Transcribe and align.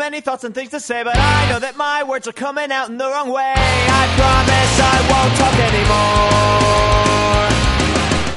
many 0.00 0.22
thoughts 0.22 0.44
and 0.44 0.54
things 0.54 0.70
to 0.70 0.80
say, 0.80 1.04
but 1.04 1.14
I 1.16 1.48
know 1.50 1.60
that 1.60 1.76
my 1.76 2.02
words 2.10 2.26
are 2.28 2.32
coming 2.46 2.72
out 2.72 2.88
in 2.88 2.98
the 2.98 3.04
wrong 3.04 3.28
way. 3.30 3.54
I 4.02 4.04
promise 4.20 4.72
I 4.94 4.96
won't 5.10 5.32
talk 5.40 5.54
anymore. 5.70 7.50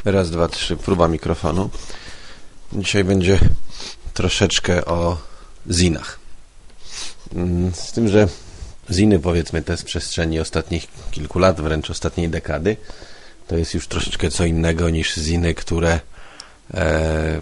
Raz, 0.05 0.31
dwa, 0.31 0.47
trzy, 0.47 0.78
próba 0.78 1.07
mikrofonu. 1.07 1.70
Dzisiaj 2.73 3.04
będzie 3.04 3.39
troszeczkę 4.13 4.86
o 4.86 5.18
zinach. 5.71 6.20
Mm, 7.36 7.71
Z 7.73 7.91
tym, 7.91 8.07
że 8.07 8.27
ziny, 8.91 9.20
powiedzmy, 9.20 9.61
te 9.61 9.77
z 9.77 9.84
przestrzeni 9.84 10.39
ostatnich 10.39 10.88
kilku 11.11 11.39
lat, 11.39 11.61
wręcz 11.61 11.89
ostatniej 11.89 12.30
dekady, 12.30 12.77
to 13.48 13.57
jest 13.57 13.73
już 13.73 13.88
troszeczkę 13.88 14.30
co 14.32 14.45
innego 14.45 14.89
niż 14.89 15.16
ziny, 15.16 15.54
które 15.54 16.00
e, 16.73 17.41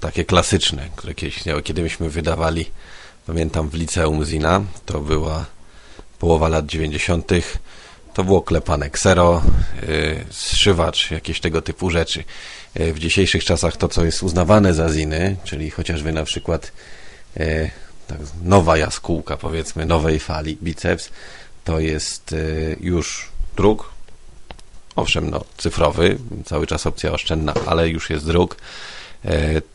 takie 0.00 0.24
klasyczne, 0.24 0.88
które 0.96 1.14
kiedyś. 1.14 1.42
Kiedy 1.64 1.82
myśmy 1.82 2.10
wydawali, 2.10 2.70
pamiętam 3.26 3.68
w 3.68 3.74
liceum 3.74 4.24
zina, 4.24 4.62
to 4.86 5.00
była 5.00 5.46
połowa 6.18 6.48
lat 6.48 6.66
90., 6.66 7.30
to 8.14 8.24
było 8.24 8.42
klepane 8.42 8.90
ksero, 8.90 9.42
y, 9.82 10.24
zszywacz, 10.30 11.10
jakieś 11.10 11.40
tego 11.40 11.62
typu 11.62 11.90
rzeczy. 11.90 12.24
Y, 12.80 12.92
W 12.92 12.98
dzisiejszych 12.98 13.44
czasach 13.44 13.76
to, 13.76 13.88
co 13.88 14.04
jest 14.04 14.22
uznawane 14.22 14.74
za 14.74 14.92
ziny, 14.92 15.36
czyli 15.44 15.70
chociażby 15.70 16.12
na 16.12 16.24
przykład 16.24 16.72
y, 17.36 17.70
tak, 18.06 18.18
nowa 18.42 18.76
jaskółka, 18.76 19.36
powiedzmy, 19.36 19.86
nowej 19.86 20.20
fali, 20.20 20.58
biceps, 20.62 21.10
to 21.64 21.80
jest 21.80 22.34
już 22.80 23.28
druk, 23.56 23.90
owszem, 24.96 25.30
no, 25.30 25.44
cyfrowy, 25.56 26.18
cały 26.44 26.66
czas 26.66 26.86
opcja 26.86 27.12
oszczędna, 27.12 27.54
ale 27.66 27.88
już 27.88 28.10
jest 28.10 28.26
druk. 28.26 28.56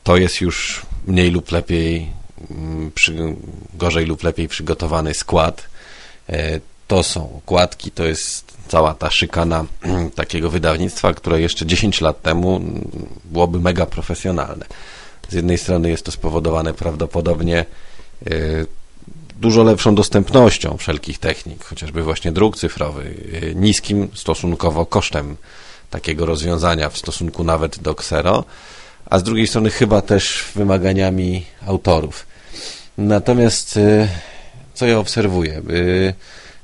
To 0.03 0.17
jest 0.17 0.41
już 0.41 0.81
mniej 1.07 1.31
lub 1.31 1.51
lepiej, 1.51 2.11
przy, 2.95 3.35
gorzej 3.73 4.05
lub 4.05 4.23
lepiej 4.23 4.47
przygotowany 4.47 5.13
skład. 5.13 5.67
E, 6.29 6.59
To 6.87 7.03
są 7.03 7.37
okładki, 7.37 7.91
to 7.91 8.03
jest 8.03 8.53
cała 8.67 8.93
ta 8.93 9.11
szykana 9.11 9.65
takiego 10.15 10.49
wydawnictwa, 10.49 11.13
które 11.13 11.41
jeszcze 11.41 11.65
10 11.65 12.01
lat 12.01 12.21
temu 12.21 12.55
mm, 12.55 12.89
byłoby 13.25 13.59
mega 13.59 13.85
profesjonalne. 13.85 14.65
Z 15.29 15.33
jednej 15.33 15.57
strony 15.57 15.89
jest 15.89 16.05
to 16.05 16.11
spowodowane 16.11 16.73
prawdopodobnie 16.73 17.65
e, 18.25 18.31
dużo 19.39 19.63
lepszą 19.63 19.95
dostępnością 19.95 20.77
wszelkich 20.77 21.19
technik, 21.19 21.63
chociażby 21.63 22.03
właśnie 22.03 22.31
druk 22.31 22.57
cyfrowy, 22.57 23.15
e, 23.41 23.55
niskim 23.55 24.09
stosunkowo 24.13 24.85
kosztem 24.85 25.37
takiego 25.89 26.25
rozwiązania 26.25 26.89
w 26.89 26.97
stosunku 26.97 27.43
nawet 27.43 27.79
do 27.79 27.91
Xero, 27.91 28.43
a 29.05 29.19
z 29.19 29.23
drugiej 29.23 29.47
strony 29.47 29.69
chyba 29.69 30.01
też 30.01 30.45
wymaganiami 30.55 31.45
autorów. 31.67 32.25
Natomiast 32.97 33.77
e, 33.77 34.07
co 34.73 34.85
ja 34.85 34.99
obserwuję? 34.99 35.57
E, 35.57 36.13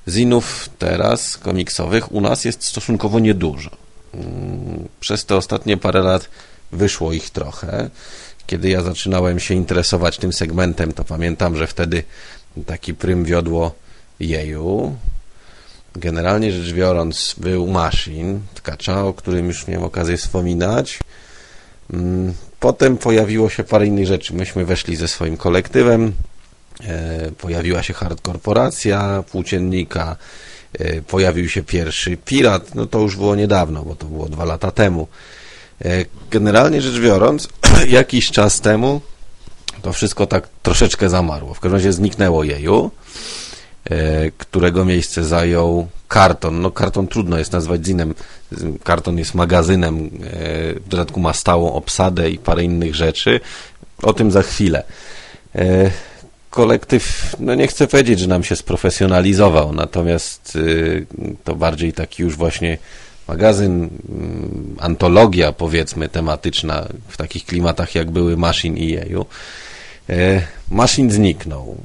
Zinów 0.07 0.69
teraz 0.79 1.37
komiksowych 1.37 2.11
u 2.11 2.21
nas 2.21 2.45
jest 2.45 2.63
stosunkowo 2.63 3.19
niedużo. 3.19 3.69
Mm, 4.13 4.87
Przez 4.99 5.25
te 5.25 5.35
ostatnie 5.35 5.77
parę 5.77 6.01
lat 6.01 6.29
wyszło 6.71 7.13
ich 7.13 7.29
trochę. 7.29 7.89
Kiedy 8.47 8.69
ja 8.69 8.81
zaczynałem 8.81 9.39
się 9.39 9.53
interesować 9.53 10.17
tym 10.17 10.33
segmentem, 10.33 10.93
to 10.93 11.03
pamiętam, 11.03 11.55
że 11.55 11.67
wtedy 11.67 12.03
taki 12.65 12.93
prym 12.93 13.25
wiodło 13.25 13.75
jeju. 14.19 14.95
Generalnie 15.95 16.51
rzecz 16.51 16.73
biorąc, 16.73 17.35
był 17.37 17.67
Machine, 17.67 18.39
tkacza, 18.53 19.05
o 19.05 19.13
którym 19.13 19.47
już 19.47 19.67
miałem 19.67 19.83
okazję 19.83 20.17
wspominać. 20.17 20.99
Mm, 21.93 22.33
Potem 22.61 22.97
pojawiło 22.97 23.49
się 23.49 23.63
parę 23.63 23.87
innych 23.87 24.07
rzeczy. 24.07 24.33
Myśmy 24.33 24.65
weszli 24.65 24.95
ze 24.95 25.07
swoim 25.07 25.37
kolektywem, 25.37 26.13
e, 26.83 27.31
pojawiła 27.31 27.83
się 27.83 27.93
hard 27.93 28.21
korporacja 28.21 29.23
płóciennika, 29.31 30.15
e, 30.79 31.01
pojawił 31.01 31.49
się 31.49 31.63
pierwszy 31.63 32.17
pirat, 32.17 32.75
no 32.75 32.85
to 32.85 32.99
już 32.99 33.15
było 33.15 33.35
niedawno, 33.35 33.83
bo 33.83 33.95
to 33.95 34.05
było 34.05 34.29
dwa 34.29 34.45
lata 34.45 34.71
temu. 34.71 35.07
E, 35.85 36.05
Generalnie 36.31 36.81
rzecz 36.81 37.01
biorąc, 37.01 37.47
jakiś 37.99 38.31
czas 38.31 38.61
temu 38.61 39.01
to 39.81 39.93
wszystko 39.93 40.27
tak 40.27 40.47
troszeczkę 40.63 41.09
zamarło. 41.09 41.53
W 41.53 41.59
każdym 41.59 41.77
razie 41.77 41.93
zniknęło 41.93 42.43
jeju, 42.43 42.91
którego 44.37 44.85
miejsce 44.85 45.23
zajął 45.23 45.87
karton. 46.07 46.61
No 46.61 46.71
karton 46.71 47.07
trudno 47.07 47.37
jest 47.37 47.51
nazwać 47.51 47.85
zinem. 47.85 48.13
Karton 48.83 49.17
jest 49.17 49.35
magazynem, 49.35 50.05
e, 50.05 50.09
w 50.73 50.87
dodatku 50.87 51.19
ma 51.19 51.33
stałą 51.33 51.73
obsadę 51.73 52.31
i 52.31 52.37
parę 52.37 52.63
innych 52.63 52.95
rzeczy. 52.95 53.39
O 54.03 54.13
tym 54.13 54.31
za 54.31 54.41
chwilę. 54.41 54.83
E, 55.55 55.91
Kolektyw, 56.51 57.35
no 57.39 57.55
nie 57.55 57.67
chcę 57.67 57.87
powiedzieć, 57.87 58.19
że 58.19 58.27
nam 58.27 58.43
się 58.43 58.55
sprofesjonalizował, 58.55 59.73
natomiast 59.73 60.55
y, 60.55 61.05
to 61.43 61.55
bardziej 61.55 61.93
taki 61.93 62.23
już 62.23 62.35
właśnie 62.35 62.77
magazyn, 63.27 63.89
mm, 64.09 64.75
antologia 64.79 65.51
powiedzmy 65.51 66.09
tematyczna 66.09 66.87
w 67.07 67.17
takich 67.17 67.45
klimatach 67.45 67.95
jak 67.95 68.11
były 68.11 68.37
Machine 68.37 68.77
i 68.77 68.87
Jeju. 68.91 69.25
E, 70.09 70.41
Machine 70.71 71.11
zniknął. 71.11 71.77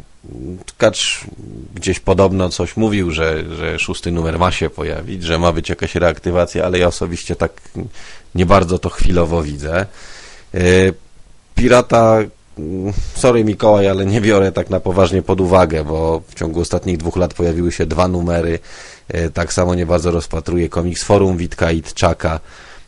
Tkacz 0.67 1.21
gdzieś 1.75 2.01
podobno 2.01 2.49
coś 2.49 2.77
mówił, 2.77 3.11
że, 3.11 3.55
że 3.57 3.79
szósty 3.79 4.13
numer 4.13 4.39
ma 4.39 4.51
się 4.51 4.71
pojawić, 4.71 5.23
że 5.23 5.39
ma 5.39 5.53
być 5.53 5.69
jakaś 5.69 5.95
reaktywacja, 5.95 6.65
ale 6.65 6.79
ja 6.79 6.87
osobiście 6.87 7.37
tak 7.37 7.53
nie 8.35 8.47
bardzo 8.47 8.79
to 8.79 8.89
chwilowo 8.89 9.43
widzę. 9.43 9.87
E, 10.55 10.59
Pirata, 11.55 12.19
mm, 12.59 12.93
sorry 13.15 13.45
Mikołaj, 13.45 13.89
ale 13.89 14.07
nie 14.07 14.21
biorę 14.21 14.53
tak 14.53 14.71
na 14.71 14.81
poważnie 14.81 15.23
pod 15.23 15.41
uwagę, 15.41 15.85
bo 15.85 16.23
w 16.29 16.35
ciągu 16.35 16.61
ostatnich 16.61 16.97
dwóch 16.97 17.17
lat 17.17 17.35
pojawiły 17.35 17.73
się 17.73 17.87
dwa 17.87 18.09
numery. 18.09 18.59
E, 19.09 19.31
Tak 19.31 19.53
samo 19.53 19.75
nie 19.75 19.87
bardzo 19.87 20.11
rozpatruję 20.11 20.69
Comics 20.69 21.03
Forum 21.05 21.37
Witka 21.37 21.73
i 21.73 21.83
Tczaka. 21.83 22.41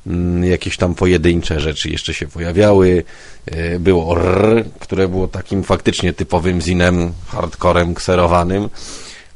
Mm, 0.08 0.44
Jakieś 0.44 0.76
tam 0.76 0.94
pojedyncze 0.94 1.60
rzeczy 1.60 1.90
jeszcze 1.90 2.14
się 2.14 2.26
pojawiały. 2.26 3.04
E, 3.46 3.78
Było 3.80 4.20
R, 4.20 4.64
które 4.80 5.08
było 5.08 5.28
takim 5.28 5.64
faktycznie 5.64 6.12
typowym 6.12 6.60
zinem, 6.60 7.12
hardcorem 7.26 7.94
kserowanym. 7.94 8.68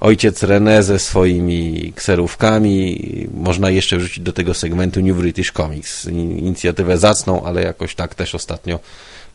Ojciec 0.00 0.43
René 0.43 0.83
ze 0.83 0.99
swoimi 0.99 1.93
kserówkami. 1.97 3.00
Można 3.34 3.71
jeszcze 3.71 3.97
wrzucić 3.99 4.21
do 4.21 4.33
tego 4.33 4.55
segmentu 4.55 5.00
New 5.00 5.16
British 5.16 5.53
Comics. 5.53 6.05
Inicjatywę 6.05 6.99
zacną, 6.99 7.44
ale 7.44 7.62
jakoś 7.62 7.94
tak 7.94 8.15
też 8.15 8.34
ostatnio 8.34 8.81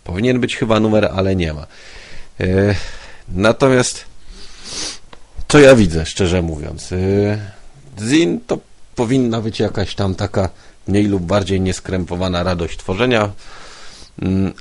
powinien 0.03 0.39
być 0.39 0.55
chyba 0.55 0.79
numer, 0.79 1.09
ale 1.15 1.35
nie 1.35 1.53
ma. 1.53 1.67
E, 2.39 2.75
Natomiast 3.29 4.05
co 5.47 5.59
ja 5.59 5.75
widzę, 5.75 6.05
szczerze 6.05 6.41
mówiąc? 6.41 6.91
E, 6.91 6.97
Zin 8.01 8.39
to 8.47 8.57
powinna 8.95 9.41
być 9.41 9.59
jakaś 9.59 9.95
tam 9.95 10.15
taka 10.15 10.49
mniej 10.87 11.05
lub 11.05 11.23
bardziej 11.23 11.61
nieskrępowana 11.61 12.43
radość 12.43 12.77
tworzenia, 12.77 13.31
mm, 14.21 14.53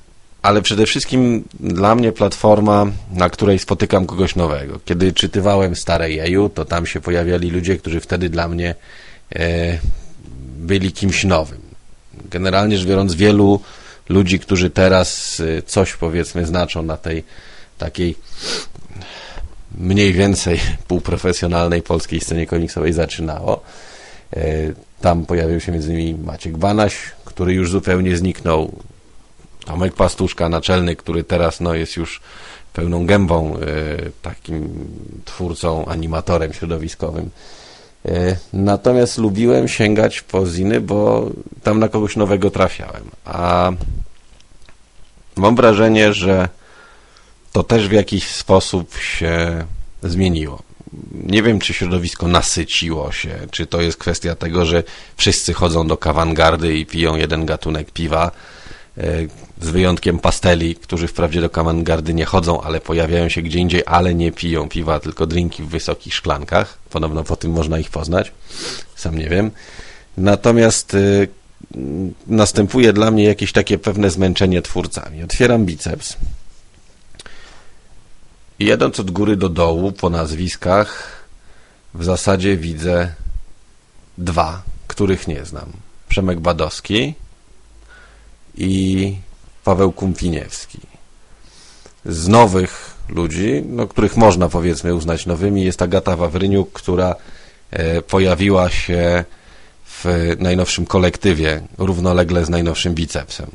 ale 0.42 0.62
przede 0.62 0.87
wszystkim 0.87 1.44
dla 1.60 1.94
mnie 1.94 2.12
platforma, 2.12 2.87
na 3.12 3.31
której 3.31 3.59
spotykam 3.59 4.06
kogoś 4.06 4.37
nowego. 4.37 4.81
Kiedy 4.84 5.12
czytywałem 5.12 5.76
stare 5.76 6.10
Jeju, 6.10 6.48
to 6.48 6.64
tam 6.64 6.87
się 6.87 7.00
pojawiali 7.00 7.50
ludzie, 7.50 7.78
którzy 7.78 8.00
wtedy 8.00 8.28
dla 8.28 8.48
mnie 8.48 8.75
e, 9.37 9.78
byli 10.59 10.92
kimś 10.92 11.25
nowym. 11.25 11.60
Generalnie 12.31 12.78
rzecz 12.78 12.88
biorąc, 12.88 13.14
wielu 13.14 13.60
ludzi, 14.08 14.38
którzy 14.38 14.70
teraz 14.70 15.41
e, 15.41 15.62
coś 15.62 15.93
powiedzmy 15.93 16.47
znaczą 16.47 16.82
na 16.82 16.97
tej 16.97 17.25
takiej 17.78 18.16
mniej 19.78 20.12
więcej 20.12 20.60
półprofesjonalnej 20.88 21.82
polskiej 21.82 22.20
scenie 22.20 22.47
komiksowej 22.47 22.93
zaczynało. 22.93 23.62
E, 24.37 24.41
Tam 25.00 25.26
pojawił 25.26 25.60
się 25.60 25.72
między 25.72 25.92
innymi 25.92 26.14
Maciek 26.25 26.56
Banaś, 26.59 26.97
który 27.25 27.53
już 27.54 27.70
zupełnie 27.70 28.16
zniknął. 28.16 28.72
Tomek 29.64 29.94
Pastuszka, 29.94 30.48
naczelny, 30.48 30.97
który 30.97 31.25
teraz 31.25 31.60
no, 31.60 31.75
jest 31.75 31.97
już 31.97 32.20
pełną 32.72 33.06
gębą 33.06 33.56
e, 33.56 33.60
takim 34.23 34.69
twórcą, 35.25 35.87
animatorem 35.87 36.52
środowiskowym. 36.52 37.31
E, 38.08 38.37
Natomiast 38.52 39.19
lubiłem 39.19 39.69
sięgać 39.69 40.20
po 40.20 40.46
ziny, 40.46 40.81
bo 40.81 41.31
tam 41.62 41.78
na 41.81 41.88
kogoś 41.88 42.17
nowego 42.17 42.50
trafiałem. 42.50 43.05
A 43.25 43.73
mam 45.37 45.56
wrażenie, 45.56 46.12
że 46.12 46.49
to 47.52 47.62
też 47.62 47.88
w 47.88 47.93
jakiś 47.93 48.28
sposób 48.28 48.96
się 48.96 49.64
zmieniło. 50.02 50.62
Nie 51.25 51.43
wiem, 51.43 51.58
czy 51.58 51.75
środowisko 51.75 52.28
nasyciło 52.28 53.12
się, 53.12 53.38
czy 53.50 53.66
to 53.66 53.81
jest 53.81 53.98
kwestia 53.98 54.34
tego, 54.34 54.66
że 54.66 54.82
wszyscy 55.16 55.54
chodzą 55.54 55.87
do 55.87 55.96
kawangardy 55.96 56.76
i 56.76 56.87
piją 56.87 57.16
jeden 57.16 57.46
gatunek 57.46 57.90
piwa, 57.90 58.31
e, 58.98 59.02
z 59.60 59.69
wyjątkiem 59.69 60.19
pasteli, 60.19 60.75
którzy 60.75 61.08
wprawdzie 61.08 61.40
do 61.40 61.50
kawangardy 61.50 62.14
nie 62.14 62.25
chodzą, 62.25 62.60
ale 62.60 62.81
pojawiają 62.81 63.28
się 63.28 63.43
gdzie 63.43 63.58
indziej, 63.58 63.82
ale 63.87 64.14
nie 64.14 64.32
piją 64.32 64.69
piwa, 64.69 65.00
tylko 65.00 65.26
drinki 65.26 65.62
w 65.62 65.69
wysokich 65.69 66.14
szklankach. 66.14 66.78
Podobno 66.90 67.25
po 67.25 67.37
tym 67.37 67.52
można 67.52 67.78
ich 67.78 67.90
poznać. 67.90 68.32
Sam 68.96 69.19
nie 69.19 69.28
wiem. 69.28 69.50
Natomiast 70.16 70.94
y, 70.94 71.28
następuje 72.26 72.92
dla 72.92 73.10
mnie 73.10 73.25
jakieś 73.25 73.52
takie 73.52 73.78
pewne 73.78 74.10
zmęczenie 74.10 74.62
twórcami. 74.62 75.22
Otwieram 75.22 75.64
biceps 75.66 76.16
I 78.58 78.64
jedąc 78.64 79.00
od 79.00 79.11
góry 79.11 79.37
do 79.37 79.49
dołu 79.49 79.93
po 79.93 80.11
nazwiskach, 80.11 81.17
w 81.94 82.05
zasadzie 82.05 82.56
widzę 82.56 83.14
dwa, 84.19 84.62
których 84.87 85.29
nie 85.29 85.44
znam. 85.44 85.73
Przemek 86.08 86.41
Badowski 86.41 87.14
i 88.56 89.17
Paweł 89.64 89.93
Kumpiniewski. 89.93 90.81
Z 92.05 92.29
nowych 92.29 92.94
ludzi, 93.08 93.62
no, 93.67 93.87
których 93.87 94.17
można 94.17 94.49
powiedzmy 94.49 94.94
uznać 94.94 95.26
nowymi, 95.26 95.64
jest 95.64 95.82
Agata 95.82 96.17
Wawryniuk, 96.17 96.73
która 96.73 97.14
e, 97.70 98.02
pojawiła 98.02 98.70
się 98.70 99.25
w 99.87 100.05
najnowszym 100.38 100.87
kolektywie, 100.87 101.62
równolegle 101.79 102.44
z 102.44 102.49
najnowszym 102.49 102.94
bicepsem. 102.94 103.50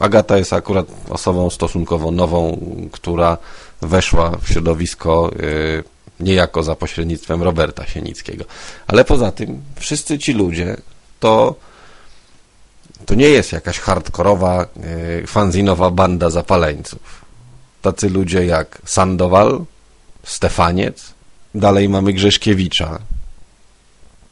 Agata 0.00 0.38
jest 0.38 0.52
akurat 0.52 0.86
osobą 1.10 1.50
stosunkowo 1.50 2.10
nową, 2.10 2.58
która 2.92 3.38
weszła 3.82 4.30
w 4.42 4.48
środowisko 4.48 5.30
e, 5.32 5.82
niejako 6.20 6.62
za 6.62 6.74
pośrednictwem 6.74 7.42
Roberta 7.42 7.86
Sienickiego. 7.86 8.44
Ale 8.86 9.04
poza 9.04 9.32
tym 9.32 9.62
wszyscy 9.76 10.18
ci 10.18 10.32
ludzie 10.32 10.76
to 11.20 11.54
to 13.06 13.14
nie 13.14 13.28
jest 13.28 13.52
jakaś 13.52 13.78
hardkorowa, 13.78 14.66
yy, 15.20 15.26
fanzinowa 15.26 15.90
banda 15.90 16.30
zapaleńców. 16.30 17.24
Tacy 17.82 18.10
ludzie 18.10 18.46
jak 18.46 18.78
Sandowal, 18.84 19.64
Stefaniec, 20.22 21.14
dalej 21.54 21.88
mamy 21.88 22.12
Grzeszkiewicza, 22.12 22.98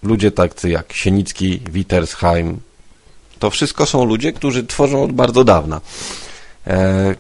ludzie 0.03 0.31
tacy 0.31 0.71
jak 0.71 0.93
Sienicki, 0.93 1.61
Wittersheim. 1.71 2.61
To 3.43 3.51
wszystko 3.51 3.87
są 3.87 4.05
ludzie, 4.05 4.33
którzy 4.33 4.67
tworzą 4.67 5.03
od 5.03 5.13
bardzo 5.13 5.45
dawna. 5.45 5.81
E, 6.67 7.15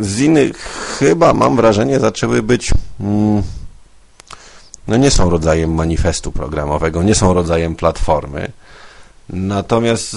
z 0.00 0.20
innych 0.20 0.56
chyba, 0.98 1.34
mam 1.34 1.56
wrażenie, 1.56 2.00
zaczęły 2.00 2.42
być... 2.42 2.70
Mm, 3.00 3.42
no 4.88 4.96
nie 4.96 5.10
są 5.10 5.30
rodzajem 5.30 5.74
manifestu 5.74 6.32
programowego, 6.32 7.02
nie 7.02 7.14
są 7.14 7.34
rodzajem 7.34 7.76
platformy. 7.76 8.52
Natomiast 9.28 10.16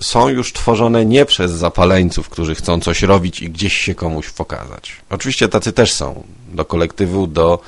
są 0.00 0.28
już 0.28 0.52
tworzone 0.52 1.06
nie 1.06 1.24
przez 1.24 1.52
zapaleńców, 1.52 2.28
którzy 2.28 2.54
chcą 2.54 2.80
coś 2.80 3.02
robić 3.02 3.42
i 3.42 3.50
gdzieś 3.50 3.72
się 3.72 3.94
komuś 3.94 4.30
pokazać. 4.30 4.92
Oczywiście 5.10 5.48
tacy 5.48 5.72
też 5.72 5.92
są. 5.92 6.22
Do 6.52 6.64
kolektywu, 6.64 7.26
do 7.26 7.58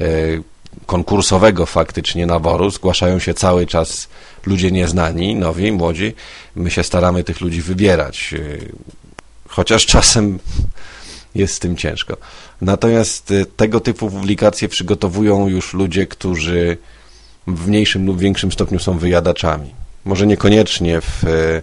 e, 0.00 0.06
konkursowego 0.86 1.66
faktycznie 1.66 2.26
naboru 2.26 2.70
zgłaszają 2.70 3.18
się 3.18 3.34
cały 3.34 3.66
czas 3.66 4.08
ludzie 4.46 4.70
nieznani, 4.70 5.34
nowi, 5.34 5.72
młodzi. 5.72 6.14
My 6.54 6.70
się 6.70 6.82
staramy 6.82 7.24
tych 7.24 7.40
ludzi 7.40 7.62
wybierać. 7.62 8.34
E, 8.34 8.38
chociaż 9.48 9.86
czasem 9.86 10.38
jest 11.34 11.54
z 11.54 11.58
tym 11.58 11.76
ciężko. 11.76 12.16
Natomiast 12.60 13.30
e, 13.30 13.46
tego 13.46 13.80
typu 13.80 14.10
publikacje 14.10 14.68
przygotowują 14.68 15.48
już 15.48 15.74
ludzie, 15.74 16.06
którzy 16.06 16.78
w 17.46 17.68
mniejszym 17.68 18.06
lub 18.06 18.18
większym 18.18 18.52
stopniu 18.52 18.78
są 18.78 18.98
wyjadaczami 18.98 19.74
może 20.06 20.26
niekoniecznie 20.26 21.00
w, 21.00 21.24
e, 21.24 21.62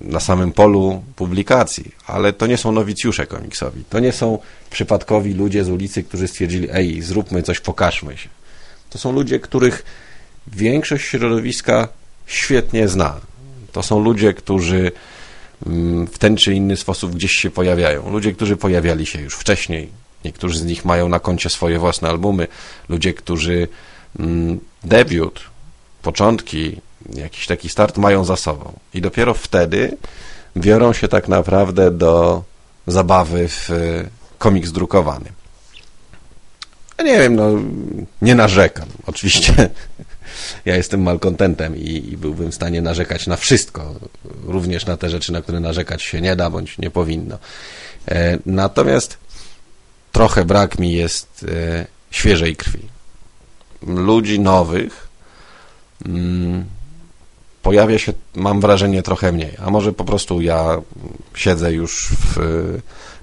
na 0.00 0.20
samym 0.20 0.52
polu 0.52 1.02
publikacji, 1.16 1.94
ale 2.06 2.32
to 2.32 2.46
nie 2.46 2.56
są 2.56 2.72
nowicjusze 2.72 3.26
komiksowi. 3.26 3.84
To 3.90 3.98
nie 3.98 4.12
są 4.12 4.38
przypadkowi 4.70 5.34
ludzie 5.34 5.64
z 5.64 5.68
ulicy, 5.68 6.02
którzy 6.02 6.28
stwierdzili, 6.28 6.68
ej, 6.72 7.02
zróbmy 7.02 7.42
coś, 7.42 7.60
pokażmy 7.60 8.16
się. 8.16 8.28
To 8.90 8.98
są 8.98 9.12
ludzie, 9.12 9.40
których 9.40 9.84
większość 10.46 11.04
środowiska 11.04 11.88
świetnie 12.26 12.88
zna. 12.88 13.20
To 13.72 13.82
są 13.82 14.00
ludzie, 14.00 14.34
którzy 14.34 14.92
mm, 15.66 16.06
w 16.06 16.18
ten 16.18 16.36
czy 16.36 16.54
inny 16.54 16.76
sposób 16.76 17.14
gdzieś 17.14 17.32
się 17.32 17.50
pojawiają. 17.50 18.10
Ludzie, 18.10 18.32
którzy 18.32 18.56
pojawiali 18.56 19.06
się 19.06 19.20
już 19.20 19.34
wcześniej. 19.34 19.88
Niektórzy 20.24 20.58
z 20.58 20.64
nich 20.64 20.84
mają 20.84 21.08
na 21.08 21.20
koncie 21.20 21.50
swoje 21.50 21.78
własne 21.78 22.08
albumy. 22.08 22.48
Ludzie, 22.88 23.14
którzy 23.14 23.68
mm, 24.18 24.60
debiut, 24.84 25.40
początki 26.02 26.80
jakiś 27.14 27.46
taki 27.46 27.68
start 27.68 27.98
mają 27.98 28.24
za 28.24 28.36
sobą. 28.36 28.72
I 28.94 29.00
dopiero 29.00 29.34
wtedy 29.34 29.96
biorą 30.56 30.92
się 30.92 31.08
tak 31.08 31.28
naprawdę 31.28 31.90
do 31.90 32.42
zabawy 32.86 33.48
w 33.48 33.70
e, 33.70 33.74
komiks 34.38 34.72
drukowany. 34.72 35.32
Ja 36.98 37.04
nie 37.04 37.18
wiem, 37.18 37.36
no 37.36 37.50
nie 38.22 38.34
narzekam. 38.34 38.88
Oczywiście 39.06 39.70
ja 40.64 40.76
jestem 40.76 41.02
malkontentem 41.02 41.76
i, 41.76 42.08
i 42.12 42.16
byłbym 42.16 42.52
w 42.52 42.54
stanie 42.54 42.82
narzekać 42.82 43.26
na 43.26 43.36
wszystko, 43.36 43.94
również 44.44 44.86
na 44.86 44.96
te 44.96 45.10
rzeczy, 45.10 45.32
na 45.32 45.42
które 45.42 45.60
narzekać 45.60 46.02
się 46.02 46.20
nie 46.20 46.36
da, 46.36 46.50
bądź 46.50 46.78
nie 46.78 46.90
powinno. 46.90 47.38
E, 48.08 48.38
natomiast 48.46 49.18
trochę 50.12 50.44
brak 50.44 50.78
mi 50.78 50.92
jest 50.92 51.46
e, 51.48 51.86
świeżej 52.10 52.56
krwi. 52.56 52.88
Ludzi 53.86 54.40
nowych, 54.40 55.08
mm, 56.06 56.64
pojawia 57.62 57.98
się, 57.98 58.12
mam 58.34 58.60
wrażenie, 58.60 59.02
trochę 59.02 59.32
mniej. 59.32 59.54
A 59.58 59.70
może 59.70 59.92
po 59.92 60.04
prostu 60.04 60.40
ja 60.40 60.80
siedzę 61.34 61.72
już 61.72 62.08
w, 62.08 62.38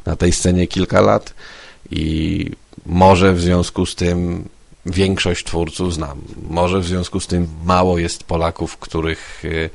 na 0.05 0.15
tej 0.15 0.31
scenie 0.31 0.67
kilka 0.67 1.01
lat 1.01 1.33
i 1.91 2.45
może 2.85 3.33
w 3.33 3.41
związku 3.41 3.85
z 3.85 3.95
tym 3.95 4.49
większość 4.85 5.45
twórców 5.45 5.93
znam. 5.93 6.21
Może 6.49 6.79
w 6.79 6.85
związku 6.85 7.19
z 7.19 7.27
tym 7.27 7.47
mało 7.65 7.97
jest 7.97 8.23
Polaków, 8.23 8.77
których 8.77 9.45
y, 9.45 9.69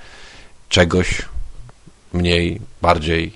czegoś 0.69 1.23
mniej, 2.13 2.61
bardziej 2.83 3.33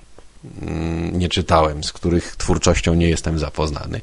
mm, 0.62 1.18
nie 1.18 1.28
czytałem, 1.28 1.84
z 1.84 1.92
których 1.92 2.36
twórczością 2.36 2.94
nie 2.94 3.08
jestem 3.08 3.38
zapoznany. 3.38 4.00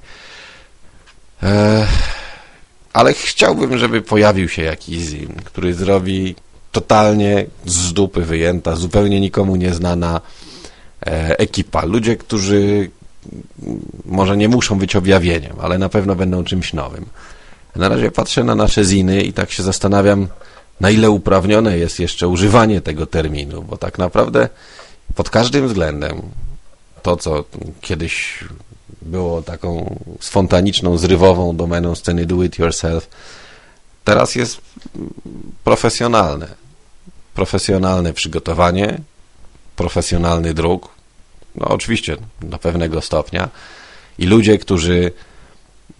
Ale 2.93 3.13
chciałbym, 3.13 3.77
żeby 3.77 4.01
pojawił 4.01 4.49
się 4.49 4.61
jakiś 4.61 4.97
zin, 4.97 5.41
który 5.43 5.73
zrobi 5.73 6.35
totalnie 6.75 7.45
z 7.65 7.93
dupy 7.93 8.21
wyjęta, 8.21 8.75
zupełnie 8.75 9.21
nikomu 9.21 9.55
nieznana 9.55 10.21
e, 11.05 11.39
ekipa. 11.39 11.85
Ludzie, 11.85 12.17
którzy 12.17 12.89
może 14.05 14.37
nie 14.37 14.49
muszą 14.49 14.79
być 14.79 14.95
objawieniem, 14.95 15.55
ale 15.61 15.77
na 15.77 15.89
pewno 15.89 16.15
będą 16.15 16.43
czymś 16.43 16.73
nowym. 16.73 17.05
Na 17.75 17.89
razie 17.89 18.11
patrzę 18.11 18.43
na 18.43 18.55
nasze 18.55 18.83
ziny 18.83 19.23
i 19.23 19.33
tak 19.33 19.51
się 19.51 19.63
zastanawiam, 19.63 20.27
na 20.81 20.89
ile 20.89 21.09
uprawnione 21.09 21.77
jest 21.77 21.99
jeszcze 21.99 22.27
używanie 22.27 22.81
tego 22.81 23.05
terminu, 23.05 23.63
bo 23.63 23.77
tak 23.77 23.97
naprawdę 23.97 24.49
pod 25.15 25.29
każdym 25.29 25.67
względem 25.67 26.21
to, 27.01 27.17
co 27.17 27.43
kiedyś 27.81 28.43
było 29.01 29.41
taką 29.41 29.99
spontaniczną, 30.19 30.97
zrywową 30.97 31.57
domeną 31.57 31.95
sceny 31.95 32.25
do 32.25 32.43
it 32.43 32.59
yourself, 32.59 33.09
teraz 34.03 34.35
jest 34.35 34.61
profesjonalne 35.63 36.64
profesjonalne 37.35 38.13
przygotowanie, 38.13 39.01
profesjonalny 39.75 40.53
druk, 40.53 40.89
no 41.55 41.67
oczywiście 41.67 42.17
do 42.41 42.57
pewnego 42.57 43.01
stopnia 43.01 43.49
i 44.17 44.25
ludzie, 44.25 44.57
którzy 44.57 45.11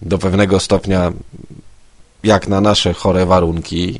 do 0.02 0.18
pewnego 0.18 0.60
stopnia, 0.60 1.12
jak 2.22 2.48
na 2.48 2.60
nasze 2.60 2.94
chore 2.94 3.26
warunki, 3.26 3.98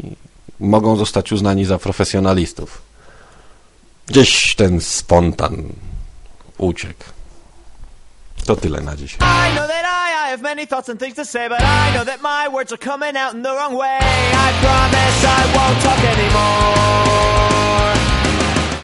mogą 0.61 0.97
zostać 0.97 1.33
uznani 1.33 1.65
za 1.65 1.79
profesjonalistów. 1.79 2.83
Gdzieś 4.07 4.55
ten 4.55 4.81
spontan 4.81 5.63
uciekł. 6.59 7.05
To 8.47 8.57
tyle 8.57 8.81
na 8.81 8.97
dzisiaj. 8.97 9.19
have 10.37 10.43
many 10.43 10.67
thoughts 10.67 10.91
and 10.91 11.01
things 11.01 11.15
to 11.15 11.25
say, 11.25 11.49
but 11.49 11.63
I 11.63 11.95
know 11.95 12.05
that 12.05 12.21
my 12.21 12.47
words 12.49 12.71
are 12.71 12.77
coming 12.77 13.17
out 13.17 13.33
in 13.33 13.41
the 13.41 13.49
wrong 13.49 13.75
way. 13.75 13.99
I 14.03 14.53
promise 14.61 15.25
I 15.25 15.43
won't 15.57 15.81
talk 15.81 16.01
anymore. 16.05 17.66